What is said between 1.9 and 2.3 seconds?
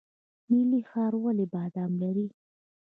لري؟